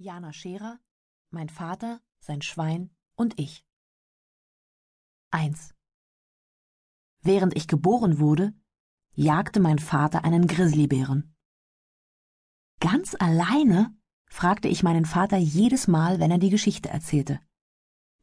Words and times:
Jana 0.00 0.32
Scherer, 0.32 0.80
mein 1.30 1.50
Vater, 1.50 2.00
sein 2.20 2.40
Schwein 2.40 2.88
und 3.16 3.38
ich. 3.38 3.66
1. 5.30 5.74
Während 7.20 7.54
ich 7.54 7.68
geboren 7.68 8.18
wurde, 8.18 8.54
jagte 9.12 9.60
mein 9.60 9.78
Vater 9.78 10.24
einen 10.24 10.46
Grizzlybären. 10.46 11.36
Ganz 12.80 13.14
alleine? 13.14 13.94
fragte 14.24 14.68
ich 14.68 14.82
meinen 14.82 15.04
Vater 15.04 15.36
jedes 15.36 15.86
Mal, 15.86 16.18
wenn 16.18 16.30
er 16.30 16.38
die 16.38 16.48
Geschichte 16.48 16.88
erzählte. 16.88 17.38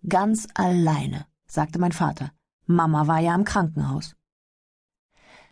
Ganz 0.09 0.47
alleine, 0.55 1.27
sagte 1.45 1.77
mein 1.77 1.91
Vater. 1.91 2.31
Mama 2.65 3.05
war 3.05 3.19
ja 3.19 3.35
im 3.35 3.43
Krankenhaus. 3.43 4.15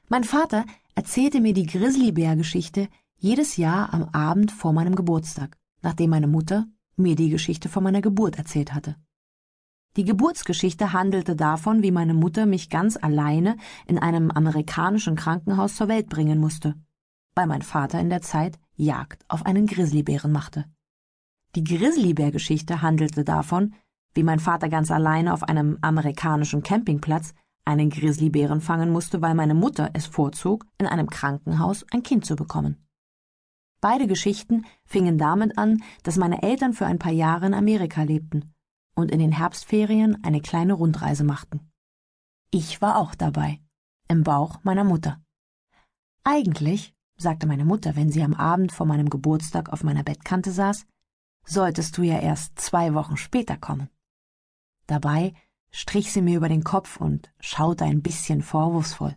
Mein 0.09 0.23
Vater 0.23 0.65
erzählte 0.95 1.39
mir 1.39 1.53
die 1.53 1.67
Grizzlybär-Geschichte 1.67 2.89
jedes 3.15 3.57
Jahr 3.57 3.93
am 3.93 4.05
Abend 4.05 4.51
vor 4.51 4.73
meinem 4.73 4.95
Geburtstag, 4.95 5.59
nachdem 5.85 6.09
meine 6.09 6.27
Mutter 6.27 6.65
mir 6.97 7.15
die 7.15 7.29
Geschichte 7.29 7.69
von 7.69 7.83
meiner 7.83 8.01
Geburt 8.01 8.37
erzählt 8.37 8.73
hatte. 8.73 8.95
Die 9.97 10.03
Geburtsgeschichte 10.03 10.91
handelte 10.91 11.35
davon, 11.35 11.83
wie 11.83 11.91
meine 11.91 12.15
Mutter 12.15 12.45
mich 12.47 12.69
ganz 12.69 12.97
alleine 12.97 13.55
in 13.85 13.99
einem 13.99 14.31
amerikanischen 14.31 15.15
Krankenhaus 15.15 15.75
zur 15.75 15.87
Welt 15.87 16.09
bringen 16.09 16.39
musste, 16.39 16.73
weil 17.35 17.45
mein 17.47 17.61
Vater 17.61 17.99
in 17.99 18.09
der 18.09 18.21
Zeit 18.21 18.57
Jagd 18.75 19.23
auf 19.29 19.45
einen 19.45 19.67
Grizzlybären 19.67 20.31
machte. 20.31 20.65
Die 21.55 21.63
Grizzlybär-Geschichte 21.63 22.81
handelte 22.81 23.23
davon, 23.23 23.75
wie 24.15 24.23
mein 24.23 24.39
Vater 24.39 24.69
ganz 24.69 24.89
alleine 24.89 25.33
auf 25.33 25.43
einem 25.43 25.77
amerikanischen 25.81 26.63
Campingplatz 26.63 27.33
einen 27.63 27.91
Grizzlybären 27.91 28.59
fangen 28.59 28.91
musste, 28.91 29.21
weil 29.21 29.35
meine 29.35 29.53
Mutter 29.53 29.91
es 29.93 30.07
vorzog, 30.07 30.65
in 30.79 30.87
einem 30.87 31.09
Krankenhaus 31.09 31.85
ein 31.91 32.03
Kind 32.03 32.25
zu 32.25 32.35
bekommen. 32.35 32.84
Beide 33.81 34.07
Geschichten 34.07 34.65
fingen 34.85 35.17
damit 35.17 35.57
an, 35.57 35.83
dass 36.03 36.17
meine 36.17 36.41
Eltern 36.43 36.73
für 36.73 36.85
ein 36.85 36.99
paar 36.99 37.11
Jahre 37.11 37.45
in 37.45 37.53
Amerika 37.53 38.03
lebten 38.03 38.53
und 38.95 39.11
in 39.11 39.19
den 39.19 39.31
Herbstferien 39.31 40.23
eine 40.23 40.41
kleine 40.41 40.73
Rundreise 40.73 41.23
machten. 41.23 41.71
Ich 42.51 42.81
war 42.81 42.97
auch 42.97 43.15
dabei, 43.15 43.59
im 44.07 44.23
Bauch 44.23 44.59
meiner 44.63 44.83
Mutter. 44.83 45.21
Eigentlich, 46.23 46.95
sagte 47.17 47.47
meine 47.47 47.65
Mutter, 47.65 47.95
wenn 47.95 48.11
sie 48.11 48.23
am 48.23 48.33
Abend 48.33 48.71
vor 48.71 48.85
meinem 48.85 49.09
Geburtstag 49.09 49.69
auf 49.69 49.83
meiner 49.83 50.03
Bettkante 50.03 50.51
saß, 50.51 50.85
solltest 51.45 51.97
du 51.97 52.03
ja 52.03 52.19
erst 52.19 52.59
zwei 52.59 52.93
Wochen 52.93 53.17
später 53.17 53.57
kommen. 53.57 53.89
Dabei 54.87 55.33
strich 55.71 56.11
sie 56.11 56.21
mir 56.21 56.37
über 56.37 56.49
den 56.49 56.63
Kopf 56.63 56.97
und 56.97 57.31
schaute 57.39 57.83
ein 57.83 58.01
bisschen 58.01 58.41
vorwurfsvoll. 58.41 59.15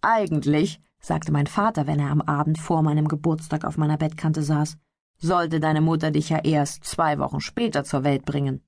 Eigentlich, 0.00 0.80
sagte 1.00 1.32
mein 1.32 1.46
Vater, 1.46 1.86
wenn 1.86 2.00
er 2.00 2.10
am 2.10 2.20
Abend 2.20 2.58
vor 2.58 2.82
meinem 2.82 3.08
Geburtstag 3.08 3.64
auf 3.64 3.76
meiner 3.76 3.96
Bettkante 3.96 4.42
saß, 4.42 4.76
sollte 5.18 5.60
deine 5.60 5.80
Mutter 5.80 6.10
dich 6.10 6.28
ja 6.28 6.38
erst 6.38 6.84
zwei 6.84 7.18
Wochen 7.18 7.40
später 7.40 7.84
zur 7.84 8.04
Welt 8.04 8.24
bringen. 8.24 8.62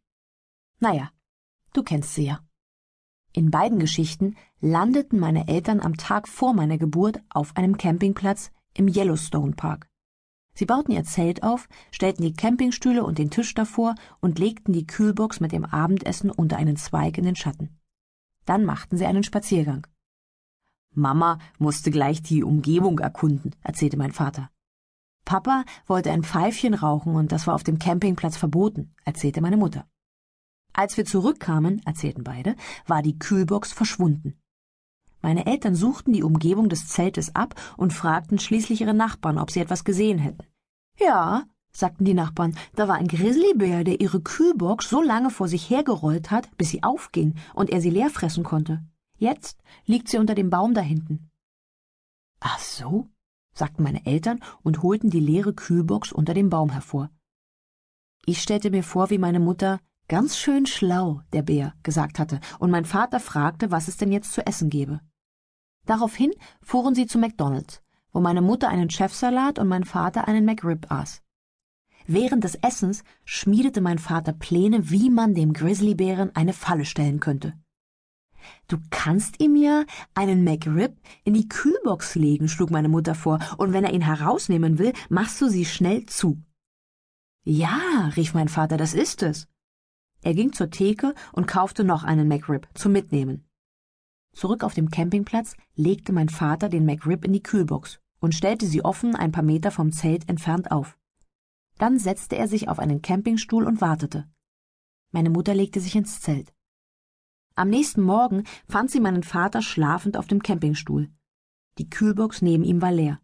Naja, 0.80 1.10
du 1.72 1.82
kennst 1.82 2.14
sie 2.14 2.26
ja. 2.26 2.40
In 3.32 3.50
beiden 3.50 3.78
Geschichten 3.78 4.36
landeten 4.60 5.20
meine 5.20 5.48
Eltern 5.48 5.80
am 5.80 5.96
Tag 5.96 6.28
vor 6.28 6.54
meiner 6.54 6.78
Geburt 6.78 7.20
auf 7.28 7.56
einem 7.56 7.76
Campingplatz 7.76 8.50
im 8.74 8.88
Yellowstone 8.88 9.52
Park. 9.52 9.88
Sie 10.54 10.66
bauten 10.66 10.92
ihr 10.92 11.04
Zelt 11.04 11.44
auf, 11.44 11.68
stellten 11.92 12.24
die 12.24 12.32
Campingstühle 12.32 13.04
und 13.04 13.18
den 13.18 13.30
Tisch 13.30 13.54
davor 13.54 13.94
und 14.20 14.40
legten 14.40 14.72
die 14.72 14.86
Kühlbox 14.86 15.38
mit 15.38 15.52
dem 15.52 15.64
Abendessen 15.64 16.30
unter 16.30 16.56
einen 16.56 16.76
Zweig 16.76 17.16
in 17.16 17.24
den 17.24 17.36
Schatten. 17.36 17.78
Dann 18.44 18.64
machten 18.64 18.96
sie 18.96 19.06
einen 19.06 19.22
Spaziergang. 19.22 19.86
Mama 20.98 21.38
musste 21.58 21.90
gleich 21.90 22.22
die 22.22 22.44
Umgebung 22.44 22.98
erkunden, 22.98 23.54
erzählte 23.62 23.96
mein 23.96 24.12
Vater. 24.12 24.50
Papa 25.24 25.64
wollte 25.86 26.10
ein 26.10 26.22
Pfeifchen 26.22 26.74
rauchen 26.74 27.14
und 27.14 27.32
das 27.32 27.46
war 27.46 27.54
auf 27.54 27.64
dem 27.64 27.78
Campingplatz 27.78 28.36
verboten, 28.36 28.94
erzählte 29.04 29.40
meine 29.40 29.56
Mutter. 29.56 29.86
Als 30.72 30.96
wir 30.96 31.04
zurückkamen, 31.04 31.82
erzählten 31.84 32.24
beide, 32.24 32.54
war 32.86 33.02
die 33.02 33.18
Kühlbox 33.18 33.72
verschwunden. 33.72 34.38
Meine 35.20 35.46
Eltern 35.46 35.74
suchten 35.74 36.12
die 36.12 36.22
Umgebung 36.22 36.68
des 36.68 36.86
Zeltes 36.86 37.34
ab 37.34 37.54
und 37.76 37.92
fragten 37.92 38.38
schließlich 38.38 38.80
ihre 38.80 38.94
Nachbarn, 38.94 39.38
ob 39.38 39.50
sie 39.50 39.60
etwas 39.60 39.84
gesehen 39.84 40.18
hätten. 40.18 40.46
Ja, 40.98 41.44
sagten 41.72 42.04
die 42.04 42.14
Nachbarn, 42.14 42.56
da 42.74 42.88
war 42.88 42.96
ein 42.96 43.08
Grizzlybär, 43.08 43.84
der 43.84 44.00
ihre 44.00 44.20
Kühlbox 44.20 44.88
so 44.88 45.02
lange 45.02 45.30
vor 45.30 45.48
sich 45.48 45.68
hergerollt 45.68 46.30
hat, 46.30 46.56
bis 46.56 46.70
sie 46.70 46.82
aufging 46.82 47.34
und 47.54 47.70
er 47.70 47.80
sie 47.80 47.90
leer 47.90 48.10
fressen 48.10 48.44
konnte. 48.44 48.82
Jetzt 49.18 49.60
liegt 49.84 50.08
sie 50.08 50.18
unter 50.18 50.34
dem 50.34 50.48
Baum 50.48 50.74
da 50.74 50.80
hinten. 50.80 51.30
Ach 52.40 52.58
so, 52.58 53.08
sagten 53.52 53.82
meine 53.82 54.06
Eltern 54.06 54.40
und 54.62 54.82
holten 54.82 55.10
die 55.10 55.20
leere 55.20 55.52
Kühlbox 55.52 56.12
unter 56.12 56.34
dem 56.34 56.48
Baum 56.48 56.70
hervor. 56.70 57.10
Ich 58.24 58.40
stellte 58.40 58.70
mir 58.70 58.82
vor, 58.82 59.10
wie 59.10 59.18
meine 59.18 59.40
Mutter 59.40 59.80
Ganz 60.10 60.38
schön 60.38 60.64
schlau, 60.64 61.20
der 61.34 61.42
Bär, 61.42 61.74
gesagt 61.82 62.18
hatte, 62.18 62.40
und 62.58 62.70
mein 62.70 62.86
Vater 62.86 63.20
fragte, 63.20 63.70
was 63.70 63.88
es 63.88 63.98
denn 63.98 64.10
jetzt 64.10 64.32
zu 64.32 64.46
essen 64.46 64.70
gebe. 64.70 65.02
Daraufhin 65.84 66.32
fuhren 66.62 66.94
sie 66.94 67.06
zu 67.06 67.18
McDonald's, 67.18 67.82
wo 68.10 68.20
meine 68.20 68.40
Mutter 68.40 68.70
einen 68.70 68.88
Chefsalat 68.88 69.58
und 69.58 69.68
mein 69.68 69.84
Vater 69.84 70.26
einen 70.26 70.46
McRib 70.46 70.90
aß. 70.90 71.20
Während 72.06 72.42
des 72.44 72.54
Essens 72.54 73.04
schmiedete 73.26 73.82
mein 73.82 73.98
Vater 73.98 74.32
Pläne, 74.32 74.88
wie 74.88 75.10
man 75.10 75.34
dem 75.34 75.52
Grizzlybären 75.52 76.34
eine 76.34 76.54
Falle 76.54 76.86
stellen 76.86 77.20
könnte. 77.20 77.52
Du 78.68 78.78
kannst 78.90 79.40
ihm 79.40 79.56
ja 79.56 79.84
einen 80.14 80.44
McRib 80.44 80.96
in 81.24 81.34
die 81.34 81.48
Kühlbox 81.48 82.14
legen, 82.14 82.48
schlug 82.48 82.70
meine 82.70 82.88
Mutter 82.88 83.14
vor, 83.14 83.38
und 83.56 83.72
wenn 83.72 83.84
er 83.84 83.92
ihn 83.92 84.02
herausnehmen 84.02 84.78
will, 84.78 84.92
machst 85.08 85.40
du 85.40 85.48
sie 85.48 85.64
schnell 85.64 86.06
zu. 86.06 86.42
Ja, 87.44 88.10
rief 88.16 88.34
mein 88.34 88.48
Vater, 88.48 88.76
das 88.76 88.94
ist 88.94 89.22
es. 89.22 89.48
Er 90.22 90.34
ging 90.34 90.52
zur 90.52 90.70
Theke 90.70 91.14
und 91.32 91.46
kaufte 91.46 91.84
noch 91.84 92.04
einen 92.04 92.28
McRib 92.28 92.68
zum 92.74 92.92
Mitnehmen. 92.92 93.48
Zurück 94.32 94.62
auf 94.62 94.74
dem 94.74 94.90
Campingplatz 94.90 95.56
legte 95.74 96.12
mein 96.12 96.28
Vater 96.28 96.68
den 96.68 96.84
McRib 96.84 97.24
in 97.24 97.32
die 97.32 97.42
Kühlbox 97.42 98.00
und 98.20 98.34
stellte 98.34 98.66
sie 98.66 98.84
offen 98.84 99.16
ein 99.16 99.32
paar 99.32 99.42
Meter 99.42 99.70
vom 99.70 99.92
Zelt 99.92 100.28
entfernt 100.28 100.70
auf. 100.70 100.98
Dann 101.78 101.98
setzte 101.98 102.36
er 102.36 102.48
sich 102.48 102.68
auf 102.68 102.78
einen 102.78 103.02
Campingstuhl 103.02 103.64
und 103.64 103.80
wartete. 103.80 104.28
Meine 105.10 105.30
Mutter 105.30 105.54
legte 105.54 105.80
sich 105.80 105.96
ins 105.96 106.20
Zelt. 106.20 106.52
Am 107.58 107.70
nächsten 107.70 108.02
Morgen 108.02 108.44
fand 108.68 108.88
sie 108.88 109.00
meinen 109.00 109.24
Vater 109.24 109.62
schlafend 109.62 110.16
auf 110.16 110.28
dem 110.28 110.44
Campingstuhl. 110.44 111.08
Die 111.78 111.90
Kühlbox 111.90 112.40
neben 112.40 112.62
ihm 112.62 112.80
war 112.80 112.92
leer. 112.92 113.18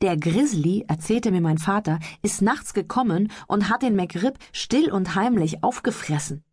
Der 0.00 0.16
Grizzly, 0.16 0.84
erzählte 0.86 1.32
mir 1.32 1.40
mein 1.40 1.58
Vater, 1.58 1.98
ist 2.22 2.40
nachts 2.40 2.72
gekommen 2.72 3.32
und 3.48 3.68
hat 3.68 3.82
den 3.82 3.96
McRib 3.96 4.38
still 4.52 4.92
und 4.92 5.16
heimlich 5.16 5.64
aufgefressen. 5.64 6.44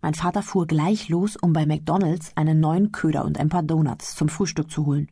Mein 0.00 0.14
Vater 0.14 0.44
fuhr 0.44 0.68
gleich 0.68 1.08
los, 1.08 1.34
um 1.34 1.52
bei 1.52 1.66
McDonalds 1.66 2.36
einen 2.36 2.60
neuen 2.60 2.92
Köder 2.92 3.24
und 3.24 3.40
ein 3.40 3.48
paar 3.48 3.64
Donuts 3.64 4.14
zum 4.14 4.28
Frühstück 4.28 4.70
zu 4.70 4.86
holen. 4.86 5.10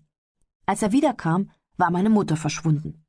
Als 0.64 0.82
er 0.82 0.92
wiederkam, 0.92 1.50
war 1.76 1.90
meine 1.90 2.08
Mutter 2.08 2.36
verschwunden. 2.36 3.04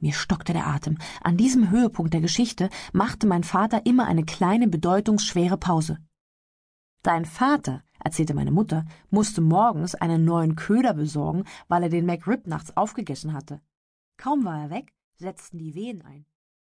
Mir 0.00 0.12
stockte 0.12 0.52
der 0.52 0.66
Atem. 0.66 0.98
An 1.22 1.38
diesem 1.38 1.70
Höhepunkt 1.70 2.12
der 2.12 2.20
Geschichte 2.20 2.68
machte 2.92 3.26
mein 3.26 3.42
Vater 3.42 3.86
immer 3.86 4.04
eine 4.04 4.26
kleine, 4.26 4.68
bedeutungsschwere 4.68 5.56
Pause. 5.56 5.96
Dein 7.02 7.24
Vater, 7.24 7.82
erzählte 7.98 8.32
meine 8.32 8.52
Mutter, 8.52 8.84
musste 9.10 9.40
morgens 9.40 9.96
einen 9.96 10.24
neuen 10.24 10.54
Köder 10.54 10.94
besorgen, 10.94 11.44
weil 11.66 11.82
er 11.82 11.88
den 11.88 12.06
McRib 12.06 12.46
nachts 12.46 12.76
aufgegessen 12.76 13.32
hatte. 13.32 13.60
Kaum 14.16 14.44
war 14.44 14.62
er 14.62 14.70
weg, 14.70 14.92
setzten 15.16 15.58
die 15.58 15.74
Wehen 15.74 16.02
ein. 16.02 16.26